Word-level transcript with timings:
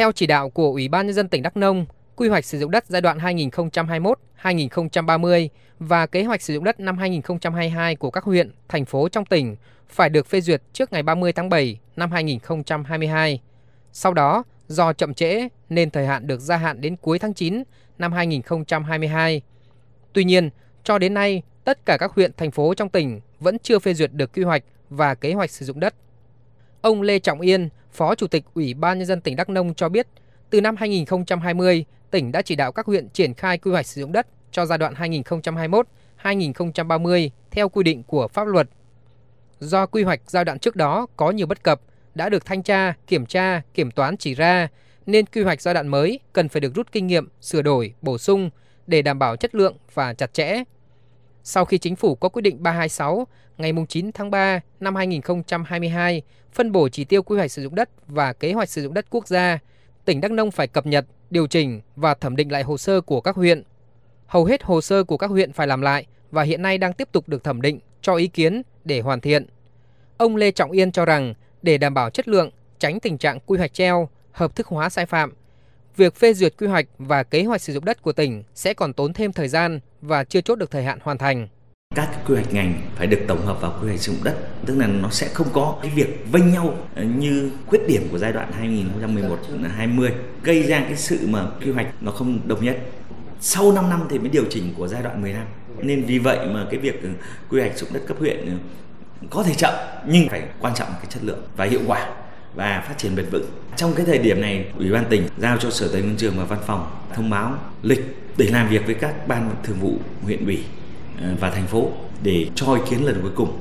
Theo 0.00 0.12
chỉ 0.12 0.26
đạo 0.26 0.50
của 0.50 0.70
Ủy 0.70 0.88
ban 0.88 1.06
nhân 1.06 1.14
dân 1.14 1.28
tỉnh 1.28 1.42
Đắk 1.42 1.56
Nông, 1.56 1.86
quy 2.16 2.28
hoạch 2.28 2.44
sử 2.44 2.58
dụng 2.58 2.70
đất 2.70 2.84
giai 2.88 3.00
đoạn 3.00 3.18
2021-2030 3.18 5.48
và 5.78 6.06
kế 6.06 6.24
hoạch 6.24 6.42
sử 6.42 6.54
dụng 6.54 6.64
đất 6.64 6.80
năm 6.80 6.98
2022 6.98 7.96
của 7.96 8.10
các 8.10 8.24
huyện, 8.24 8.50
thành 8.68 8.84
phố 8.84 9.08
trong 9.08 9.24
tỉnh 9.24 9.56
phải 9.88 10.08
được 10.08 10.26
phê 10.26 10.40
duyệt 10.40 10.62
trước 10.72 10.92
ngày 10.92 11.02
30 11.02 11.32
tháng 11.32 11.48
7 11.48 11.78
năm 11.96 12.12
2022. 12.12 13.40
Sau 13.92 14.14
đó, 14.14 14.44
do 14.68 14.92
chậm 14.92 15.14
trễ 15.14 15.48
nên 15.68 15.90
thời 15.90 16.06
hạn 16.06 16.26
được 16.26 16.40
gia 16.40 16.56
hạn 16.56 16.80
đến 16.80 16.96
cuối 16.96 17.18
tháng 17.18 17.34
9 17.34 17.62
năm 17.98 18.12
2022. 18.12 19.42
Tuy 20.12 20.24
nhiên, 20.24 20.50
cho 20.84 20.98
đến 20.98 21.14
nay, 21.14 21.42
tất 21.64 21.86
cả 21.86 21.96
các 21.96 22.12
huyện, 22.12 22.32
thành 22.36 22.50
phố 22.50 22.74
trong 22.74 22.88
tỉnh 22.88 23.20
vẫn 23.40 23.58
chưa 23.58 23.78
phê 23.78 23.94
duyệt 23.94 24.12
được 24.12 24.32
quy 24.32 24.42
hoạch 24.42 24.62
và 24.90 25.14
kế 25.14 25.32
hoạch 25.32 25.50
sử 25.50 25.66
dụng 25.66 25.80
đất. 25.80 25.94
Ông 26.82 27.02
Lê 27.02 27.18
Trọng 27.18 27.40
Yên, 27.40 27.68
Phó 27.92 28.14
Chủ 28.14 28.26
tịch 28.26 28.44
Ủy 28.54 28.74
ban 28.74 28.98
Nhân 28.98 29.06
dân 29.06 29.20
tỉnh 29.20 29.36
Đắk 29.36 29.48
Nông 29.48 29.74
cho 29.74 29.88
biết, 29.88 30.06
từ 30.50 30.60
năm 30.60 30.76
2020, 30.76 31.84
tỉnh 32.10 32.32
đã 32.32 32.42
chỉ 32.42 32.56
đạo 32.56 32.72
các 32.72 32.86
huyện 32.86 33.08
triển 33.08 33.34
khai 33.34 33.58
quy 33.58 33.70
hoạch 33.70 33.86
sử 33.86 34.00
dụng 34.00 34.12
đất 34.12 34.26
cho 34.52 34.66
giai 34.66 34.78
đoạn 34.78 34.94
2021-2030 36.22 37.30
theo 37.50 37.68
quy 37.68 37.82
định 37.82 38.02
của 38.02 38.28
pháp 38.28 38.46
luật. 38.46 38.68
Do 39.58 39.86
quy 39.86 40.02
hoạch 40.02 40.20
giai 40.26 40.44
đoạn 40.44 40.58
trước 40.58 40.76
đó 40.76 41.06
có 41.16 41.30
nhiều 41.30 41.46
bất 41.46 41.62
cập, 41.62 41.80
đã 42.14 42.28
được 42.28 42.44
thanh 42.44 42.62
tra, 42.62 42.94
kiểm 43.06 43.26
tra, 43.26 43.62
kiểm 43.74 43.90
toán 43.90 44.16
chỉ 44.16 44.34
ra, 44.34 44.68
nên 45.06 45.26
quy 45.26 45.42
hoạch 45.42 45.60
giai 45.60 45.74
đoạn 45.74 45.88
mới 45.88 46.20
cần 46.32 46.48
phải 46.48 46.60
được 46.60 46.74
rút 46.74 46.92
kinh 46.92 47.06
nghiệm, 47.06 47.28
sửa 47.40 47.62
đổi, 47.62 47.94
bổ 48.02 48.18
sung 48.18 48.50
để 48.86 49.02
đảm 49.02 49.18
bảo 49.18 49.36
chất 49.36 49.54
lượng 49.54 49.76
và 49.94 50.14
chặt 50.14 50.32
chẽ. 50.32 50.62
Sau 51.44 51.64
khi 51.64 51.78
chính 51.78 51.96
phủ 51.96 52.14
có 52.14 52.28
quyết 52.28 52.42
định 52.42 52.62
326 52.62 53.26
ngày 53.58 53.72
9 53.88 54.12
tháng 54.12 54.30
3 54.30 54.60
năm 54.80 54.94
2022 54.94 56.22
phân 56.52 56.72
bổ 56.72 56.88
chỉ 56.88 57.04
tiêu 57.04 57.22
quy 57.22 57.36
hoạch 57.36 57.50
sử 57.50 57.62
dụng 57.62 57.74
đất 57.74 57.90
và 58.06 58.32
kế 58.32 58.52
hoạch 58.52 58.68
sử 58.68 58.82
dụng 58.82 58.94
đất 58.94 59.06
quốc 59.10 59.28
gia, 59.28 59.58
tỉnh 60.04 60.20
Đắk 60.20 60.30
Nông 60.30 60.50
phải 60.50 60.66
cập 60.66 60.86
nhật, 60.86 61.06
điều 61.30 61.46
chỉnh 61.46 61.80
và 61.96 62.14
thẩm 62.14 62.36
định 62.36 62.52
lại 62.52 62.62
hồ 62.62 62.78
sơ 62.78 63.00
của 63.00 63.20
các 63.20 63.36
huyện. 63.36 63.62
Hầu 64.26 64.44
hết 64.44 64.62
hồ 64.62 64.80
sơ 64.80 65.04
của 65.04 65.16
các 65.16 65.30
huyện 65.30 65.52
phải 65.52 65.66
làm 65.66 65.80
lại 65.80 66.06
và 66.30 66.42
hiện 66.42 66.62
nay 66.62 66.78
đang 66.78 66.92
tiếp 66.92 67.08
tục 67.12 67.28
được 67.28 67.44
thẩm 67.44 67.62
định, 67.62 67.80
cho 68.02 68.14
ý 68.14 68.26
kiến 68.26 68.62
để 68.84 69.00
hoàn 69.00 69.20
thiện. 69.20 69.46
Ông 70.16 70.36
Lê 70.36 70.50
Trọng 70.50 70.70
Yên 70.70 70.92
cho 70.92 71.04
rằng 71.04 71.34
để 71.62 71.78
đảm 71.78 71.94
bảo 71.94 72.10
chất 72.10 72.28
lượng, 72.28 72.50
tránh 72.78 73.00
tình 73.00 73.18
trạng 73.18 73.40
quy 73.46 73.58
hoạch 73.58 73.74
treo, 73.74 74.08
hợp 74.32 74.56
thức 74.56 74.66
hóa 74.66 74.88
sai 74.88 75.06
phạm, 75.06 75.32
việc 75.96 76.14
phê 76.14 76.34
duyệt 76.34 76.54
quy 76.58 76.66
hoạch 76.66 76.86
và 76.98 77.22
kế 77.22 77.44
hoạch 77.44 77.60
sử 77.60 77.72
dụng 77.72 77.84
đất 77.84 78.02
của 78.02 78.12
tỉnh 78.12 78.42
sẽ 78.54 78.74
còn 78.74 78.92
tốn 78.92 79.12
thêm 79.12 79.32
thời 79.32 79.48
gian 79.48 79.80
và 80.00 80.24
chưa 80.24 80.40
chốt 80.40 80.54
được 80.54 80.70
thời 80.70 80.84
hạn 80.84 80.98
hoàn 81.02 81.18
thành. 81.18 81.48
Các 81.94 82.08
quy 82.26 82.34
hoạch 82.34 82.54
ngành 82.54 82.80
phải 82.96 83.06
được 83.06 83.20
tổng 83.28 83.46
hợp 83.46 83.60
vào 83.60 83.78
quy 83.82 83.88
hoạch 83.88 84.00
sử 84.00 84.12
dụng 84.12 84.24
đất, 84.24 84.36
tức 84.66 84.78
là 84.78 84.86
nó 84.86 85.10
sẽ 85.10 85.28
không 85.28 85.46
có 85.52 85.78
cái 85.82 85.90
việc 85.94 86.24
vênh 86.32 86.52
nhau 86.52 86.74
ờ, 86.94 87.02
như 87.02 87.50
khuyết 87.66 87.80
điểm 87.88 88.08
của 88.10 88.18
giai 88.18 88.32
đoạn 88.32 88.52
2011-20 89.96 90.10
gây 90.42 90.62
ra 90.62 90.80
cái 90.80 90.96
sự 90.96 91.18
mà 91.26 91.46
quy 91.60 91.70
hoạch 91.70 91.86
nó 92.00 92.12
không 92.12 92.40
đồng 92.46 92.64
nhất. 92.64 92.78
Sau 93.40 93.72
5 93.72 93.90
năm 93.90 94.06
thì 94.10 94.18
mới 94.18 94.28
điều 94.28 94.44
chỉnh 94.50 94.74
của 94.76 94.88
giai 94.88 95.02
đoạn 95.02 95.22
10 95.22 95.32
năm. 95.32 95.46
Nên 95.82 96.04
vì 96.04 96.18
vậy 96.18 96.38
mà 96.46 96.66
cái 96.70 96.80
việc 96.80 97.02
ờ, 97.02 97.08
quy 97.50 97.60
hoạch 97.60 97.78
sử 97.78 97.86
dụng 97.86 97.94
đất 97.94 98.02
cấp 98.06 98.16
huyện 98.18 98.46
ờ, 98.46 98.52
có 99.30 99.42
thể 99.42 99.54
chậm 99.54 99.74
nhưng 100.06 100.28
phải 100.28 100.42
quan 100.60 100.74
trọng 100.74 100.88
cái 100.92 101.06
chất 101.08 101.24
lượng 101.24 101.42
và 101.56 101.64
hiệu 101.64 101.80
quả 101.86 102.10
và 102.54 102.84
phát 102.88 102.98
triển 102.98 103.16
bền 103.16 103.26
vững. 103.30 103.46
Trong 103.76 103.94
cái 103.94 104.06
thời 104.06 104.18
điểm 104.18 104.40
này, 104.40 104.64
Ủy 104.78 104.90
ban 104.90 105.04
tỉnh 105.10 105.28
giao 105.38 105.56
cho 105.56 105.70
Sở 105.70 105.88
Tài 105.88 106.02
nguyên 106.02 106.16
Trường 106.16 106.38
và 106.38 106.44
Văn 106.44 106.58
phòng 106.66 106.90
thông 107.14 107.30
báo 107.30 107.54
lịch 107.82 108.16
để 108.36 108.46
làm 108.52 108.68
việc 108.68 108.86
với 108.86 108.94
các 108.94 109.28
ban 109.28 109.50
thường 109.62 109.80
vụ 109.80 109.98
huyện 110.22 110.44
ủy 110.44 110.64
ờ, 111.22 111.28
và 111.40 111.50
thành 111.50 111.66
phố 111.66 111.90
để 112.22 112.46
cho 112.54 112.74
ý 112.74 112.80
kiến 112.90 113.06
lần 113.06 113.20
cuối 113.22 113.32
cùng. 113.34 113.60